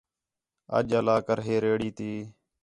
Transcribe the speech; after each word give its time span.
اَڄّا 0.77 0.99
لا 1.07 1.17
کر 1.27 1.37
ہے 1.45 1.55
ریڑھی 1.63 1.89
تی 1.97 2.11